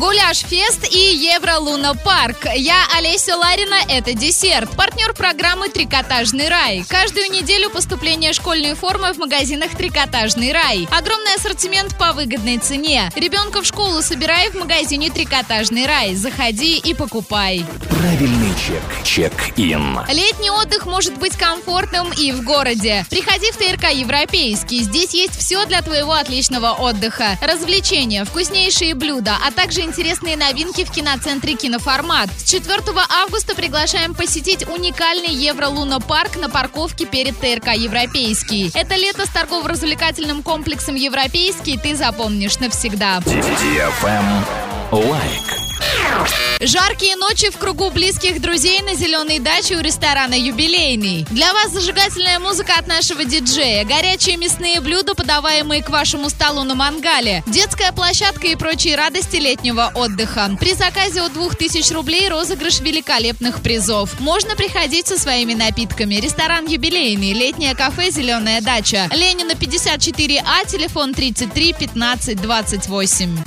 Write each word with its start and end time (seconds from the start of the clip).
Гуляш 0.00 0.38
Фест 0.38 0.90
и 0.90 0.98
Евро 0.98 1.58
Луна 1.58 1.92
Парк. 1.92 2.46
Я 2.54 2.86
Олеся 2.96 3.36
Ларина, 3.36 3.76
это 3.86 4.14
десерт. 4.14 4.70
Партнер 4.74 5.12
программы 5.12 5.68
«Трикотажный 5.68 6.48
рай». 6.48 6.86
Каждую 6.88 7.30
неделю 7.30 7.68
поступление 7.68 8.32
школьной 8.32 8.72
формы 8.72 9.12
в 9.12 9.18
магазинах 9.18 9.76
«Трикотажный 9.76 10.52
рай». 10.52 10.88
Огромный 10.90 11.34
ассортимент 11.34 11.98
по 11.98 12.14
выгодной 12.14 12.56
цене. 12.56 13.12
Ребенка 13.14 13.60
в 13.60 13.66
школу 13.66 14.00
собирай 14.00 14.48
в 14.48 14.54
магазине 14.54 15.10
«Трикотажный 15.10 15.84
рай». 15.84 16.14
Заходи 16.14 16.78
и 16.78 16.94
покупай. 16.94 17.66
Правильный 17.90 18.54
чек. 18.66 19.04
Check-in. 19.04 20.00
Летний 20.08 20.50
отдых 20.50 20.86
может 20.86 21.18
быть 21.18 21.36
комфортным 21.36 22.10
и 22.10 22.32
в 22.32 22.42
городе. 22.42 23.04
Приходи 23.10 23.52
в 23.52 23.58
ТРК 23.58 23.90
«Европейский». 23.92 24.82
Здесь 24.82 25.12
есть 25.12 25.38
все 25.38 25.66
для 25.66 25.82
твоего 25.82 26.14
отличного 26.14 26.72
отдыха. 26.72 27.36
Развлечения, 27.42 28.24
вкуснейшие 28.24 28.94
блюда, 28.94 29.36
а 29.46 29.50
также 29.50 29.89
интересные 29.90 30.36
новинки 30.36 30.84
в 30.84 30.90
киноцентре 30.92 31.54
«Киноформат». 31.54 32.30
С 32.38 32.44
4 32.44 32.80
августа 33.08 33.56
приглашаем 33.56 34.14
посетить 34.14 34.64
уникальный 34.68 35.34
Евро-Луна 35.34 35.98
парк 35.98 36.36
на 36.36 36.48
парковке 36.48 37.06
перед 37.06 37.36
ТРК 37.40 37.74
«Европейский». 37.74 38.70
Это 38.74 38.94
лето 38.94 39.26
с 39.26 39.30
торгово-развлекательным 39.30 40.44
комплексом 40.44 40.94
«Европейский» 40.94 41.76
ты 41.76 41.96
запомнишь 41.96 42.60
навсегда. 42.60 43.20
Лайк. 44.92 45.59
Жаркие 46.60 47.16
ночи 47.16 47.50
в 47.50 47.56
кругу 47.56 47.90
близких 47.90 48.40
друзей 48.42 48.82
на 48.82 48.94
зеленой 48.94 49.38
даче 49.38 49.76
у 49.76 49.80
ресторана 49.80 50.34
«Юбилейный». 50.34 51.24
Для 51.30 51.54
вас 51.54 51.72
зажигательная 51.72 52.38
музыка 52.38 52.74
от 52.78 52.86
нашего 52.86 53.24
диджея, 53.24 53.84
горячие 53.86 54.36
мясные 54.36 54.80
блюда, 54.82 55.14
подаваемые 55.14 55.82
к 55.82 55.88
вашему 55.88 56.28
столу 56.28 56.62
на 56.64 56.74
мангале, 56.74 57.42
детская 57.46 57.92
площадка 57.92 58.48
и 58.48 58.56
прочие 58.56 58.96
радости 58.96 59.36
летнего 59.36 59.90
отдыха. 59.94 60.50
При 60.60 60.74
заказе 60.74 61.22
от 61.22 61.32
2000 61.32 61.92
рублей 61.94 62.28
розыгрыш 62.28 62.80
великолепных 62.80 63.62
призов. 63.62 64.20
Можно 64.20 64.54
приходить 64.54 65.06
со 65.06 65.18
своими 65.18 65.54
напитками. 65.54 66.16
Ресторан 66.16 66.66
«Юбилейный», 66.66 67.32
летнее 67.32 67.74
кафе 67.74 68.10
«Зеленая 68.10 68.60
дача». 68.60 69.08
Ленина 69.12 69.52
54А, 69.52 70.70
телефон 70.70 71.14
33 71.14 71.72
15 71.72 72.40
28. 72.40 73.44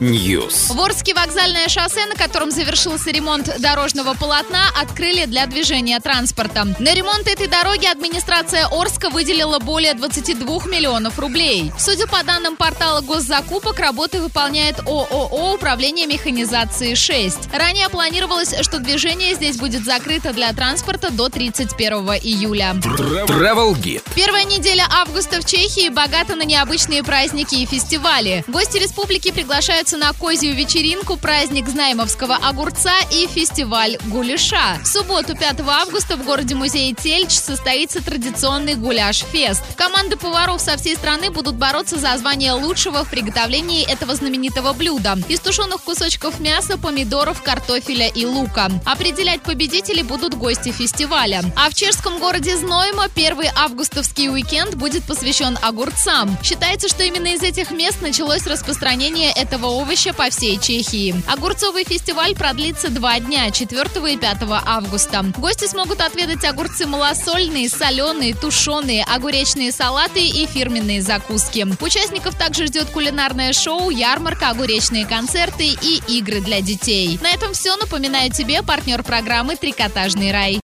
News. 0.00 0.65
В 0.68 0.80
Орске 0.80 1.14
вокзальное 1.14 1.68
шоссе, 1.68 2.06
на 2.06 2.16
котором 2.16 2.50
завершился 2.50 3.10
ремонт 3.12 3.60
дорожного 3.60 4.14
полотна, 4.14 4.64
открыли 4.74 5.24
для 5.26 5.46
движения 5.46 6.00
транспорта. 6.00 6.64
На 6.80 6.92
ремонт 6.92 7.28
этой 7.28 7.46
дороги 7.46 7.86
администрация 7.86 8.66
Орска 8.72 9.08
выделила 9.08 9.60
более 9.60 9.94
22 9.94 10.66
миллионов 10.66 11.20
рублей. 11.20 11.72
Судя 11.78 12.08
по 12.08 12.20
данным 12.24 12.56
портала 12.56 13.00
госзакупок, 13.00 13.78
работы 13.78 14.20
выполняет 14.20 14.80
ООО 14.80 15.54
«Управление 15.54 16.08
механизации 16.08 16.94
6». 16.94 17.56
Ранее 17.56 17.88
планировалось, 17.88 18.52
что 18.62 18.80
движение 18.80 19.34
здесь 19.36 19.58
будет 19.58 19.84
закрыто 19.84 20.32
для 20.32 20.52
транспорта 20.52 21.12
до 21.12 21.28
31 21.28 21.92
июля. 22.22 22.74
Travel 22.74 23.76
Guide. 23.76 24.02
Первая 24.16 24.44
неделя 24.44 24.86
августа 24.90 25.40
в 25.40 25.44
Чехии 25.44 25.90
богата 25.90 26.34
на 26.34 26.42
необычные 26.42 27.04
праздники 27.04 27.54
и 27.54 27.66
фестивали. 27.66 28.42
Гости 28.48 28.78
республики 28.78 29.30
приглашаются 29.30 29.96
на 29.96 30.12
козью 30.12 30.55
вечеринку, 30.56 31.16
праздник 31.16 31.68
Знаймовского 31.68 32.34
огурца 32.36 32.94
и 33.12 33.26
фестиваль 33.26 33.98
гуляша. 34.06 34.78
В 34.82 34.86
субботу 34.86 35.36
5 35.36 35.60
августа 35.60 36.16
в 36.16 36.24
городе-музее 36.24 36.94
Тельч 36.94 37.30
состоится 37.30 38.02
традиционный 38.02 38.74
гуляш-фест. 38.74 39.62
Команды 39.76 40.16
поваров 40.16 40.60
со 40.62 40.78
всей 40.78 40.96
страны 40.96 41.30
будут 41.30 41.56
бороться 41.56 41.98
за 41.98 42.16
звание 42.16 42.52
лучшего 42.52 43.04
в 43.04 43.10
приготовлении 43.10 43.86
этого 43.86 44.14
знаменитого 44.14 44.72
блюда. 44.72 45.18
Из 45.28 45.40
тушеных 45.40 45.82
кусочков 45.82 46.40
мяса, 46.40 46.78
помидоров, 46.78 47.42
картофеля 47.42 48.08
и 48.08 48.24
лука. 48.24 48.70
Определять 48.86 49.42
победителей 49.42 50.02
будут 50.02 50.34
гости 50.34 50.72
фестиваля. 50.72 51.42
А 51.54 51.68
в 51.68 51.74
чешском 51.74 52.18
городе 52.18 52.56
Знойма 52.56 53.08
первый 53.14 53.50
августовский 53.54 54.30
уикенд 54.30 54.74
будет 54.74 55.04
посвящен 55.04 55.58
огурцам. 55.60 56.38
Считается, 56.42 56.88
что 56.88 57.04
именно 57.04 57.28
из 57.28 57.42
этих 57.42 57.70
мест 57.70 58.00
началось 58.00 58.46
распространение 58.46 59.30
этого 59.32 59.66
овоща 59.66 60.14
по 60.14 60.30
всей 60.46 60.58
Чехии. 60.58 61.14
Огурцовый 61.26 61.84
фестиваль 61.84 62.34
продлится 62.34 62.88
два 62.88 63.18
дня, 63.18 63.50
4 63.50 64.12
и 64.12 64.16
5 64.16 64.38
августа. 64.64 65.24
Гости 65.36 65.66
смогут 65.66 66.00
отведать 66.00 66.44
огурцы 66.44 66.86
малосольные, 66.86 67.68
соленые, 67.68 68.34
тушеные, 68.34 69.04
огуречные 69.04 69.72
салаты 69.72 70.24
и 70.24 70.46
фирменные 70.46 71.02
закуски. 71.02 71.66
Участников 71.80 72.36
также 72.36 72.66
ждет 72.66 72.86
кулинарное 72.90 73.52
шоу, 73.52 73.90
ярмарка, 73.90 74.50
огуречные 74.50 75.06
концерты 75.06 75.66
и 75.66 76.00
игры 76.08 76.40
для 76.40 76.60
детей. 76.60 77.18
На 77.22 77.30
этом 77.30 77.52
все. 77.52 77.74
Напоминаю 77.76 78.30
тебе 78.30 78.62
партнер 78.62 79.02
программы 79.02 79.56
«Трикотажный 79.56 80.32
рай». 80.32 80.60